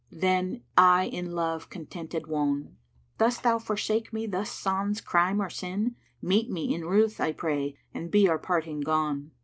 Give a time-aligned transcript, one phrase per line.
[0.11, 2.75] then I in love contented wone!
[3.19, 7.33] Dost thou forsake me thus sans crime or sin * Meet me in ruth, I
[7.33, 9.29] pray, and be our parting gone."